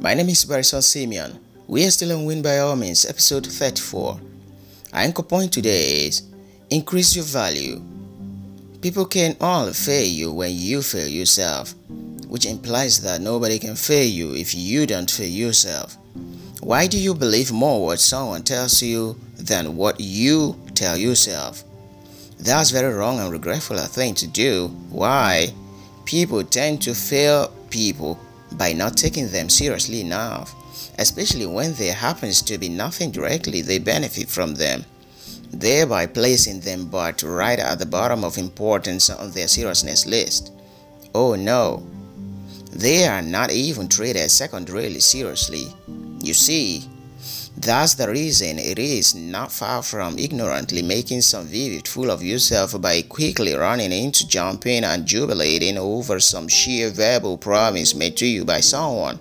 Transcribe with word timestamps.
My 0.00 0.12
name 0.12 0.28
is 0.28 0.44
Barison 0.44 0.82
Simeon. 0.82 1.38
We 1.68 1.86
are 1.86 1.90
still 1.90 2.18
on 2.18 2.24
Win 2.24 2.42
by 2.42 2.58
All 2.58 2.74
Means, 2.74 3.06
episode 3.06 3.46
34. 3.46 4.20
Our 4.92 5.00
anchor 5.00 5.22
point 5.22 5.52
today 5.52 6.06
is 6.06 6.22
Increase 6.68 7.14
your 7.14 7.24
value. 7.24 7.80
People 8.82 9.04
can 9.04 9.36
only 9.40 9.72
fail 9.72 10.04
you 10.06 10.32
when 10.32 10.50
you 10.52 10.82
fail 10.82 11.06
yourself, 11.06 11.74
which 12.26 12.44
implies 12.44 13.02
that 13.02 13.20
nobody 13.20 13.60
can 13.60 13.76
fail 13.76 14.06
you 14.06 14.34
if 14.34 14.52
you 14.52 14.84
don't 14.84 15.10
fail 15.10 15.30
yourself. 15.30 15.96
Why 16.60 16.88
do 16.88 16.98
you 16.98 17.14
believe 17.14 17.52
more 17.52 17.86
what 17.86 18.00
someone 18.00 18.42
tells 18.42 18.82
you 18.82 19.16
than 19.38 19.76
what 19.76 20.00
you 20.00 20.60
tell 20.74 20.96
yourself? 20.96 21.62
That's 22.40 22.70
very 22.70 22.92
wrong 22.92 23.20
and 23.20 23.30
regretful 23.30 23.78
thing 23.78 24.14
to 24.16 24.26
do. 24.26 24.68
Why? 24.90 25.54
People 26.04 26.42
tend 26.42 26.82
to 26.82 26.94
fail 26.94 27.48
people 27.70 28.18
by 28.56 28.72
not 28.72 28.96
taking 28.96 29.28
them 29.28 29.48
seriously 29.48 30.00
enough, 30.00 30.54
especially 30.98 31.46
when 31.46 31.74
there 31.74 31.94
happens 31.94 32.42
to 32.42 32.58
be 32.58 32.68
nothing 32.68 33.10
directly 33.10 33.60
they 33.62 33.78
benefit 33.78 34.28
from 34.28 34.54
them, 34.54 34.84
thereby 35.50 36.06
placing 36.06 36.60
them 36.60 36.86
but 36.86 37.22
right 37.22 37.58
at 37.58 37.78
the 37.78 37.86
bottom 37.86 38.24
of 38.24 38.38
importance 38.38 39.10
on 39.10 39.30
their 39.32 39.48
seriousness 39.48 40.06
list. 40.06 40.52
Oh 41.14 41.34
no, 41.34 41.86
they 42.72 43.06
are 43.06 43.22
not 43.22 43.52
even 43.52 43.88
treated 43.88 44.30
secondarily 44.30 45.00
seriously. 45.00 45.66
You 46.20 46.34
see, 46.34 46.88
that's 47.56 47.94
the 47.94 48.08
reason 48.08 48.58
it 48.58 48.78
is 48.78 49.14
not 49.14 49.52
far 49.52 49.82
from 49.82 50.18
ignorantly 50.18 50.82
making 50.82 51.20
some 51.20 51.46
vivid 51.46 51.86
fool 51.86 52.10
of 52.10 52.22
yourself 52.22 52.80
by 52.80 53.02
quickly 53.02 53.54
running 53.54 53.92
into 53.92 54.26
jumping 54.26 54.82
and 54.82 55.06
jubilating 55.06 55.78
over 55.78 56.18
some 56.18 56.48
sheer 56.48 56.90
verbal 56.90 57.38
promise 57.38 57.94
made 57.94 58.16
to 58.16 58.26
you 58.26 58.44
by 58.44 58.60
someone. 58.60 59.18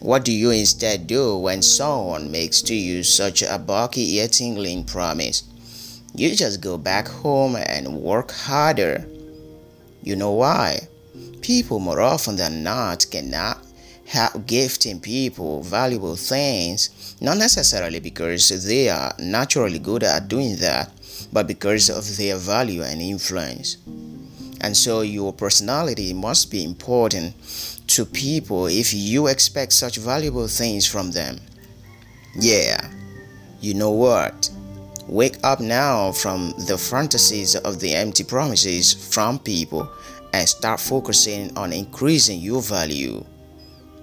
What 0.00 0.24
do 0.24 0.32
you 0.32 0.50
instead 0.50 1.06
do 1.06 1.36
when 1.36 1.62
someone 1.62 2.32
makes 2.32 2.62
to 2.62 2.74
you 2.74 3.02
such 3.02 3.42
a 3.42 3.58
bulky 3.58 4.16
ear 4.16 4.28
tingling 4.28 4.84
promise? 4.84 5.44
You 6.14 6.34
just 6.34 6.60
go 6.60 6.78
back 6.78 7.06
home 7.06 7.54
and 7.54 7.96
work 8.00 8.32
harder. 8.32 9.06
You 10.02 10.16
know 10.16 10.32
why? 10.32 10.88
People 11.42 11.78
more 11.78 12.00
often 12.00 12.36
than 12.36 12.62
not 12.62 13.06
cannot 13.10 13.58
gifting 14.46 15.00
people 15.00 15.62
valuable 15.62 16.16
things, 16.16 17.16
not 17.20 17.36
necessarily 17.38 18.00
because 18.00 18.66
they 18.66 18.88
are 18.88 19.14
naturally 19.18 19.78
good 19.78 20.02
at 20.02 20.28
doing 20.28 20.56
that, 20.56 20.90
but 21.32 21.46
because 21.46 21.88
of 21.88 22.16
their 22.16 22.36
value 22.36 22.82
and 22.82 23.00
influence. 23.00 23.76
And 24.60 24.76
so 24.76 25.00
your 25.02 25.32
personality 25.32 26.12
must 26.12 26.50
be 26.50 26.64
important 26.64 27.34
to 27.88 28.04
people 28.04 28.66
if 28.66 28.92
you 28.92 29.26
expect 29.26 29.72
such 29.72 29.96
valuable 29.96 30.48
things 30.48 30.86
from 30.86 31.12
them. 31.12 31.40
Yeah, 32.34 32.90
you 33.60 33.74
know 33.74 33.90
what? 33.90 34.50
Wake 35.06 35.38
up 35.42 35.60
now 35.60 36.12
from 36.12 36.52
the 36.68 36.78
fantasies 36.78 37.56
of 37.56 37.80
the 37.80 37.94
empty 37.94 38.22
promises 38.22 38.92
from 38.92 39.38
people 39.38 39.90
and 40.32 40.48
start 40.48 40.78
focusing 40.78 41.56
on 41.56 41.72
increasing 41.72 42.40
your 42.40 42.62
value. 42.62 43.24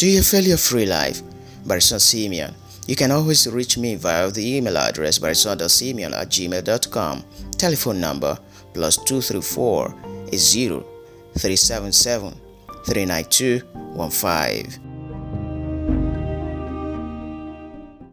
Do 0.00 0.08
you 0.08 0.22
feel 0.22 0.40
your 0.44 0.56
free 0.56 0.86
life? 0.86 1.20
Barison 1.66 2.00
Simeon. 2.00 2.54
You 2.86 2.96
can 2.96 3.10
always 3.10 3.46
reach 3.46 3.76
me 3.76 3.96
via 3.96 4.30
the 4.30 4.56
email 4.56 4.78
address 4.78 5.18
barison.simeon 5.18 6.14
at 6.14 6.30
gmail.com. 6.30 7.22
Telephone 7.58 8.00
number 8.00 8.38
plus 8.72 8.96
234 8.96 9.94
is 10.32 10.50
0 10.50 10.80
377 11.36 12.32
392 12.86 13.60
15. 14.08 14.89